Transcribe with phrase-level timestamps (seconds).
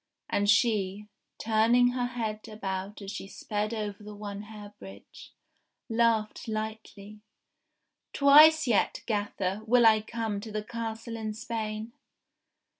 [0.31, 1.05] And she,
[1.37, 5.31] turning her head about as she sped over the One Hair Bridge,
[5.89, 7.21] laughed lightly:
[7.67, 11.93] *' Twice yet, gafifer, will I come to the Castle in Spain